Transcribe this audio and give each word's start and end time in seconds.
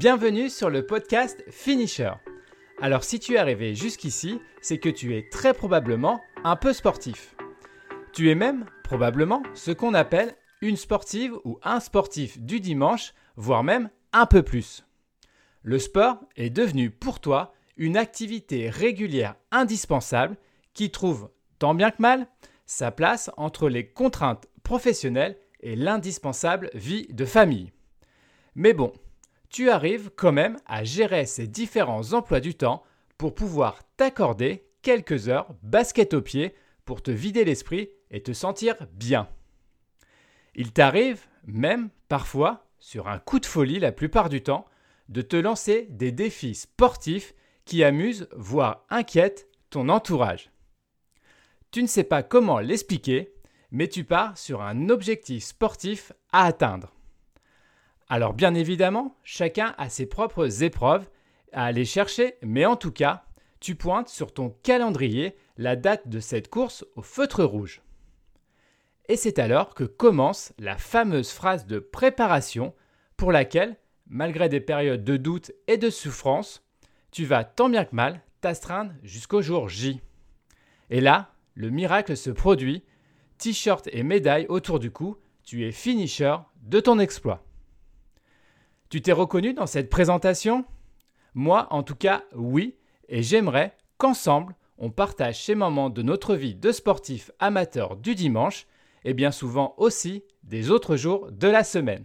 Bienvenue 0.00 0.48
sur 0.48 0.70
le 0.70 0.86
podcast 0.86 1.44
Finisher. 1.50 2.12
Alors 2.80 3.04
si 3.04 3.20
tu 3.20 3.34
es 3.34 3.36
arrivé 3.36 3.74
jusqu'ici, 3.74 4.40
c'est 4.62 4.78
que 4.78 4.88
tu 4.88 5.14
es 5.14 5.28
très 5.28 5.52
probablement 5.52 6.22
un 6.42 6.56
peu 6.56 6.72
sportif. 6.72 7.36
Tu 8.14 8.30
es 8.30 8.34
même 8.34 8.64
probablement 8.82 9.42
ce 9.52 9.72
qu'on 9.72 9.92
appelle 9.92 10.34
une 10.62 10.78
sportive 10.78 11.34
ou 11.44 11.58
un 11.62 11.80
sportif 11.80 12.40
du 12.40 12.60
dimanche, 12.60 13.12
voire 13.36 13.62
même 13.62 13.90
un 14.14 14.24
peu 14.24 14.42
plus. 14.42 14.86
Le 15.62 15.78
sport 15.78 16.16
est 16.34 16.48
devenu 16.48 16.90
pour 16.90 17.20
toi 17.20 17.52
une 17.76 17.98
activité 17.98 18.70
régulière 18.70 19.34
indispensable 19.50 20.38
qui 20.72 20.90
trouve, 20.90 21.28
tant 21.58 21.74
bien 21.74 21.90
que 21.90 22.00
mal, 22.00 22.26
sa 22.70 22.92
place 22.92 23.32
entre 23.36 23.68
les 23.68 23.84
contraintes 23.84 24.46
professionnelles 24.62 25.36
et 25.58 25.74
l'indispensable 25.74 26.70
vie 26.72 27.08
de 27.10 27.24
famille. 27.24 27.72
Mais 28.54 28.74
bon, 28.74 28.92
tu 29.48 29.70
arrives 29.70 30.12
quand 30.14 30.30
même 30.30 30.56
à 30.66 30.84
gérer 30.84 31.26
ces 31.26 31.48
différents 31.48 32.12
emplois 32.12 32.38
du 32.38 32.54
temps 32.54 32.84
pour 33.18 33.34
pouvoir 33.34 33.80
t'accorder 33.96 34.68
quelques 34.82 35.28
heures 35.28 35.52
basket 35.64 36.14
au 36.14 36.22
pied 36.22 36.54
pour 36.84 37.02
te 37.02 37.10
vider 37.10 37.44
l'esprit 37.44 37.90
et 38.12 38.22
te 38.22 38.32
sentir 38.32 38.76
bien. 38.92 39.28
Il 40.54 40.72
t'arrive 40.72 41.26
même 41.46 41.90
parfois, 42.08 42.68
sur 42.78 43.08
un 43.08 43.18
coup 43.18 43.40
de 43.40 43.46
folie 43.46 43.80
la 43.80 43.90
plupart 43.90 44.28
du 44.28 44.44
temps, 44.44 44.64
de 45.08 45.22
te 45.22 45.36
lancer 45.36 45.88
des 45.90 46.12
défis 46.12 46.54
sportifs 46.54 47.34
qui 47.64 47.82
amusent, 47.82 48.28
voire 48.36 48.86
inquiètent 48.90 49.48
ton 49.70 49.88
entourage. 49.88 50.52
Tu 51.70 51.82
ne 51.82 51.86
sais 51.86 52.04
pas 52.04 52.24
comment 52.24 52.58
l'expliquer, 52.58 53.32
mais 53.70 53.86
tu 53.86 54.02
pars 54.02 54.36
sur 54.36 54.60
un 54.60 54.88
objectif 54.88 55.44
sportif 55.44 56.12
à 56.32 56.46
atteindre. 56.46 56.92
Alors 58.08 58.34
bien 58.34 58.54
évidemment, 58.54 59.16
chacun 59.22 59.74
a 59.78 59.88
ses 59.88 60.06
propres 60.06 60.64
épreuves 60.64 61.08
à 61.52 61.64
aller 61.64 61.84
chercher, 61.84 62.34
mais 62.42 62.66
en 62.66 62.74
tout 62.74 62.90
cas, 62.90 63.24
tu 63.60 63.76
pointes 63.76 64.08
sur 64.08 64.34
ton 64.34 64.50
calendrier 64.64 65.36
la 65.56 65.76
date 65.76 66.08
de 66.08 66.18
cette 66.18 66.48
course 66.48 66.84
au 66.96 67.02
feutre 67.02 67.44
rouge. 67.44 67.82
Et 69.08 69.16
c'est 69.16 69.38
alors 69.38 69.74
que 69.74 69.84
commence 69.84 70.52
la 70.58 70.76
fameuse 70.76 71.30
phrase 71.30 71.66
de 71.66 71.78
préparation 71.78 72.74
pour 73.16 73.30
laquelle, 73.30 73.76
malgré 74.08 74.48
des 74.48 74.60
périodes 74.60 75.04
de 75.04 75.16
doute 75.16 75.52
et 75.68 75.76
de 75.76 75.90
souffrance, 75.90 76.64
tu 77.12 77.24
vas 77.24 77.44
tant 77.44 77.68
bien 77.68 77.84
que 77.84 77.94
mal 77.94 78.22
t'astreindre 78.40 78.92
jusqu'au 79.02 79.42
jour 79.42 79.68
J. 79.68 80.00
Et 80.90 81.00
là, 81.00 81.32
le 81.54 81.70
miracle 81.70 82.16
se 82.16 82.30
produit, 82.30 82.82
t-shirt 83.38 83.88
et 83.92 84.02
médaille 84.02 84.46
autour 84.48 84.78
du 84.78 84.90
cou, 84.90 85.16
tu 85.42 85.66
es 85.66 85.72
finisher 85.72 86.36
de 86.62 86.80
ton 86.80 86.98
exploit. 86.98 87.44
Tu 88.88 89.02
t'es 89.02 89.12
reconnu 89.12 89.54
dans 89.54 89.66
cette 89.66 89.88
présentation? 89.88 90.64
Moi, 91.34 91.66
en 91.70 91.82
tout 91.82 91.94
cas, 91.94 92.24
oui, 92.34 92.76
et 93.08 93.22
j'aimerais 93.22 93.76
qu'ensemble, 93.98 94.54
on 94.78 94.90
partage 94.90 95.44
ces 95.44 95.54
moments 95.54 95.90
de 95.90 96.02
notre 96.02 96.34
vie 96.34 96.54
de 96.54 96.72
sportif 96.72 97.30
amateur 97.38 97.96
du 97.96 98.14
dimanche, 98.14 98.66
et 99.04 99.14
bien 99.14 99.30
souvent 99.30 99.74
aussi 99.76 100.24
des 100.42 100.70
autres 100.70 100.96
jours 100.96 101.30
de 101.30 101.48
la 101.48 101.64
semaine. 101.64 102.04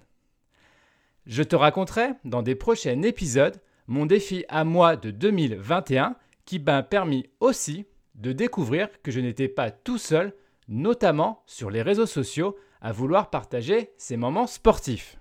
Je 1.26 1.44
te 1.44 1.56
raconterai 1.56 2.10
dans 2.24 2.42
des 2.42 2.56
prochains 2.56 3.02
épisodes 3.02 3.60
mon 3.88 4.06
défi 4.06 4.46
à 4.48 4.64
moi 4.64 4.96
de 4.96 5.12
2021 5.12 6.16
qui 6.46 6.60
m'a 6.60 6.84
permis 6.84 7.28
aussi 7.40 7.86
de 8.16 8.32
découvrir 8.32 8.90
que 9.02 9.12
je 9.12 9.20
n'étais 9.20 9.48
pas 9.48 9.72
tout 9.72 9.98
seul, 9.98 10.34
notamment 10.68 11.44
sur 11.46 11.70
les 11.70 11.82
réseaux 11.82 12.06
sociaux, 12.06 12.58
à 12.82 12.92
vouloir 12.92 13.30
partager 13.30 13.92
ces 13.98 14.18
moments 14.18 14.48
sportifs. 14.48 15.18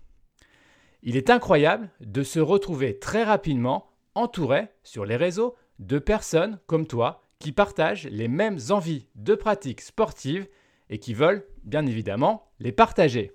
Il 1.03 1.17
est 1.17 1.31
incroyable 1.31 1.91
de 2.01 2.23
se 2.23 2.41
retrouver 2.41 2.99
très 2.99 3.25
rapidement 3.25 3.91
entouré 4.15 4.69
sur 4.83 5.05
les 5.05 5.17
réseaux 5.17 5.55
de 5.79 5.99
personnes 5.99 6.59
comme 6.67 6.87
toi 6.87 7.23
qui 7.39 7.53
partagent 7.53 8.07
les 8.07 8.29
mêmes 8.29 8.59
envies 8.71 9.07
de 9.15 9.35
pratiques 9.35 9.83
sportives 9.83 10.49
et 10.89 10.99
qui 10.99 11.15
veulent 11.15 11.47
bien 11.63 11.85
évidemment 11.87 12.51
les 12.59 12.73
partager. 12.73 13.33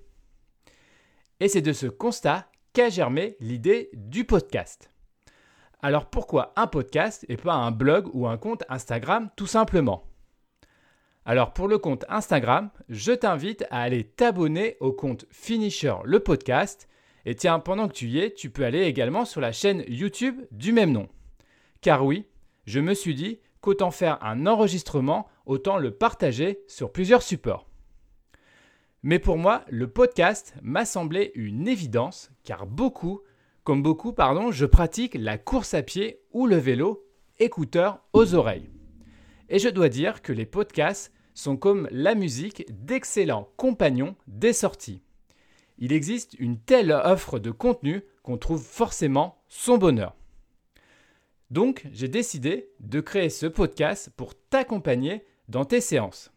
Et 1.39 1.47
c'est 1.47 1.61
de 1.61 1.73
ce 1.73 1.87
constat 1.87 2.49
qu'a 2.73 2.89
germé 2.89 3.37
l'idée 3.39 3.89
du 3.93 4.25
podcast. 4.25 4.91
Alors 5.81 6.07
pourquoi 6.07 6.51
un 6.57 6.67
podcast 6.67 7.25
et 7.29 7.37
pas 7.37 7.53
un 7.53 7.71
blog 7.71 8.09
ou 8.13 8.27
un 8.27 8.37
compte 8.37 8.63
Instagram 8.67 9.29
tout 9.37 9.47
simplement? 9.47 10.03
Alors 11.25 11.53
pour 11.53 11.69
le 11.69 11.77
compte 11.77 12.03
Instagram, 12.09 12.69
je 12.89 13.13
t'invite 13.13 13.63
à 13.69 13.81
aller 13.81 14.03
t'abonner 14.03 14.75
au 14.81 14.91
compte 14.91 15.25
Finisher 15.31 15.95
le 16.03 16.19
podcast 16.19 16.89
et 17.25 17.35
tiens, 17.35 17.59
pendant 17.59 17.87
que 17.87 17.93
tu 17.93 18.07
y 18.07 18.19
es, 18.19 18.33
tu 18.33 18.49
peux 18.49 18.65
aller 18.65 18.81
également 18.81 19.23
sur 19.23 19.39
la 19.39 19.53
chaîne 19.53 19.83
YouTube 19.87 20.41
du 20.51 20.73
même 20.73 20.91
nom. 20.91 21.07
Car 21.79 22.05
oui, 22.05 22.25
je 22.65 22.79
me 22.79 22.93
suis 22.93 23.15
dit 23.15 23.39
qu'autant 23.61 23.91
faire 23.91 24.21
un 24.23 24.47
enregistrement, 24.47 25.27
autant 25.45 25.77
le 25.77 25.91
partager 25.91 26.59
sur 26.67 26.91
plusieurs 26.91 27.21
supports. 27.21 27.67
Mais 29.01 29.19
pour 29.19 29.37
moi, 29.37 29.63
le 29.69 29.87
podcast 29.89 30.55
m'a 30.61 30.83
semblé 30.83 31.31
une 31.35 31.69
évidence 31.69 32.31
car 32.43 32.65
beaucoup, 32.65 33.21
comme 33.69 33.83
beaucoup, 33.83 34.13
pardon, 34.13 34.51
je 34.51 34.65
pratique 34.65 35.13
la 35.13 35.37
course 35.37 35.75
à 35.75 35.83
pied 35.83 36.21
ou 36.31 36.47
le 36.47 36.57
vélo, 36.57 37.05
écouteurs 37.37 38.01
aux 38.13 38.33
oreilles. 38.33 38.69
Et 39.47 39.59
je 39.59 39.69
dois 39.69 39.89
dire 39.89 40.23
que 40.23 40.33
les 40.33 40.47
podcasts 40.47 41.13
sont 41.35 41.55
comme 41.55 41.87
la 41.91 42.15
musique 42.15 42.65
d'excellents 42.69 43.47
compagnons 43.57 44.15
des 44.27 44.53
sorties 44.53 45.03
il 45.79 45.93
existe 45.93 46.35
une 46.39 46.59
telle 46.59 46.91
offre 46.91 47.39
de 47.39 47.51
contenu 47.51 48.03
qu'on 48.21 48.37
trouve 48.37 48.63
forcément 48.63 49.41
son 49.47 49.77
bonheur. 49.77 50.15
Donc, 51.49 51.85
j'ai 51.91 52.09
décidé 52.09 52.69
de 52.79 52.99
créer 52.99 53.29
ce 53.29 53.45
podcast 53.45 54.11
pour 54.15 54.35
t'accompagner 54.35 55.23
dans 55.47 55.65
tes 55.65 55.81
séances. 55.81 56.31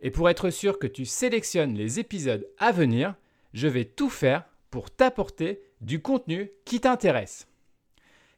Et 0.00 0.10
pour 0.10 0.28
être 0.28 0.50
sûr 0.50 0.78
que 0.78 0.86
tu 0.86 1.04
sélectionnes 1.04 1.74
les 1.74 1.98
épisodes 1.98 2.46
à 2.58 2.70
venir, 2.70 3.14
je 3.54 3.66
vais 3.66 3.84
tout 3.84 4.10
faire 4.10 4.44
pour 4.70 4.90
t'apporter 4.90 5.62
du 5.80 6.00
contenu 6.00 6.50
qui 6.64 6.80
t'intéresse. 6.80 7.48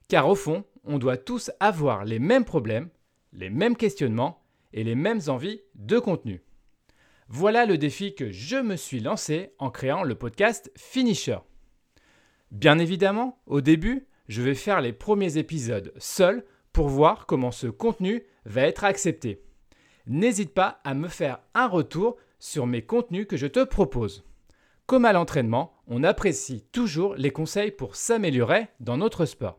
Car 0.09 0.29
au 0.29 0.35
fond, 0.35 0.65
on 0.85 0.99
doit 0.99 1.17
tous 1.17 1.51
avoir 1.61 2.05
les 2.05 2.19
mêmes 2.19 2.45
problèmes, 2.45 2.91
les 3.33 3.51
mêmes 3.51 3.77
questionnements 3.77 4.43
et 4.73 4.85
les 4.85 4.95
mêmes 4.95 5.21
envies 5.29 5.61
de 5.75 5.99
contenu. 5.99 6.43
Voilà 7.29 7.67
le 7.67 7.79
défi 7.79 8.15
que 8.15 8.31
je 8.31 8.57
me 8.57 8.77
suis 8.77 9.01
lancé 9.01 9.55
en 9.59 9.71
créant 9.71 10.03
le 10.03 10.15
podcast 10.15 10.71
Finisher. 10.77 11.39
Bien 12.51 12.79
évidemment, 12.79 13.41
au 13.47 13.61
début, 13.61 14.07
je 14.29 14.43
vais 14.43 14.55
faire 14.55 14.81
les 14.81 14.93
premiers 14.93 15.39
épisodes 15.39 15.93
seul 15.97 16.45
pour 16.73 16.89
voir 16.89 17.27
comment 17.27 17.51
ce 17.51 17.67
contenu 17.67 18.25
va 18.45 18.63
être 18.63 18.85
accepté. 18.85 19.43
N'hésite 20.07 20.53
pas 20.53 20.81
à 20.85 20.95
me 20.95 21.09
faire 21.09 21.41
un 21.55 21.69
retour 21.69 22.17
sur 22.39 22.67
mes 22.67 22.83
contenus 22.83 23.27
que 23.27 23.37
je 23.37 23.47
te 23.47 23.65
propose. 23.65 24.25
Comme 24.87 25.05
à 25.05 25.13
l'entraînement, 25.13 25.73
on 25.95 26.05
apprécie 26.05 26.65
toujours 26.73 27.15
les 27.17 27.31
conseils 27.31 27.71
pour 27.71 27.97
s'améliorer 27.97 28.69
dans 28.81 28.97
notre 28.97 29.27
sport. 29.27 29.59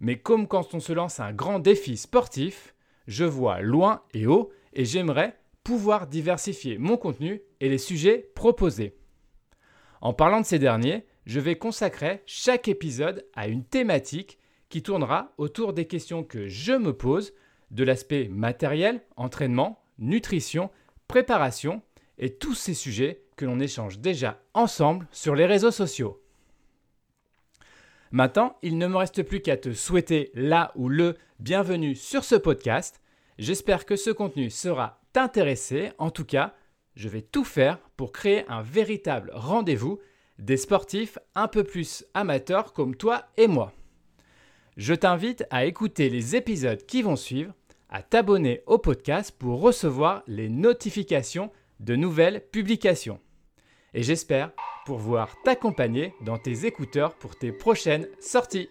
Mais 0.00 0.18
comme 0.18 0.48
quand 0.48 0.72
on 0.72 0.80
se 0.80 0.94
lance 0.94 1.20
un 1.20 1.34
grand 1.34 1.58
défi 1.58 1.98
sportif, 1.98 2.74
je 3.06 3.26
vois 3.26 3.60
loin 3.60 4.02
et 4.14 4.26
haut 4.26 4.50
et 4.72 4.86
j'aimerais 4.86 5.36
pouvoir 5.64 6.06
diversifier 6.06 6.78
mon 6.78 6.96
contenu 6.96 7.42
et 7.60 7.68
les 7.68 7.76
sujets 7.76 8.30
proposés. 8.34 8.96
En 10.00 10.14
parlant 10.14 10.40
de 10.40 10.46
ces 10.46 10.58
derniers, 10.58 11.04
je 11.26 11.40
vais 11.40 11.58
consacrer 11.58 12.22
chaque 12.24 12.66
épisode 12.66 13.26
à 13.34 13.48
une 13.48 13.64
thématique 13.64 14.38
qui 14.70 14.82
tournera 14.82 15.34
autour 15.36 15.74
des 15.74 15.86
questions 15.86 16.24
que 16.24 16.48
je 16.48 16.72
me 16.72 16.94
pose, 16.94 17.34
de 17.70 17.84
l'aspect 17.84 18.28
matériel, 18.28 19.02
entraînement, 19.16 19.84
nutrition, 19.98 20.70
préparation 21.06 21.82
et 22.16 22.32
tous 22.32 22.54
ces 22.54 22.74
sujets 22.74 23.25
que 23.36 23.44
l'on 23.44 23.60
échange 23.60 23.98
déjà 23.98 24.40
ensemble 24.54 25.06
sur 25.12 25.34
les 25.34 25.46
réseaux 25.46 25.70
sociaux. 25.70 26.22
Maintenant, 28.10 28.56
il 28.62 28.78
ne 28.78 28.86
me 28.86 28.96
reste 28.96 29.22
plus 29.22 29.40
qu'à 29.40 29.56
te 29.56 29.72
souhaiter 29.72 30.30
la 30.34 30.72
ou 30.74 30.88
le 30.88 31.16
bienvenue 31.38 31.94
sur 31.94 32.24
ce 32.24 32.34
podcast. 32.34 33.00
J'espère 33.38 33.84
que 33.84 33.96
ce 33.96 34.10
contenu 34.10 34.48
sera 34.48 35.00
t'intéresser. 35.12 35.90
En 35.98 36.10
tout 36.10 36.24
cas, 36.24 36.54
je 36.94 37.08
vais 37.08 37.20
tout 37.20 37.44
faire 37.44 37.78
pour 37.96 38.12
créer 38.12 38.44
un 38.48 38.62
véritable 38.62 39.30
rendez-vous 39.34 39.98
des 40.38 40.56
sportifs 40.56 41.18
un 41.34 41.48
peu 41.48 41.64
plus 41.64 42.06
amateurs 42.14 42.72
comme 42.72 42.96
toi 42.96 43.26
et 43.36 43.48
moi. 43.48 43.72
Je 44.76 44.94
t'invite 44.94 45.44
à 45.50 45.64
écouter 45.64 46.10
les 46.10 46.36
épisodes 46.36 46.84
qui 46.86 47.02
vont 47.02 47.16
suivre, 47.16 47.54
à 47.88 48.02
t'abonner 48.02 48.62
au 48.66 48.78
podcast 48.78 49.34
pour 49.36 49.60
recevoir 49.60 50.22
les 50.26 50.48
notifications 50.48 51.50
de 51.80 51.96
nouvelles 51.96 52.42
publications. 52.50 53.20
Et 53.96 54.02
j'espère 54.02 54.52
pouvoir 54.84 55.40
t'accompagner 55.42 56.12
dans 56.20 56.36
tes 56.36 56.66
écouteurs 56.66 57.14
pour 57.14 57.34
tes 57.34 57.50
prochaines 57.50 58.06
sorties. 58.20 58.68